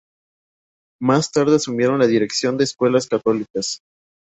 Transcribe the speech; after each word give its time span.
Más 0.99 1.31
tarde 1.31 1.57
asumieron 1.57 1.99
la 1.99 2.07
dirección 2.07 2.57
de 2.57 2.63
escuelas 2.63 3.05
católicas. 3.07 3.81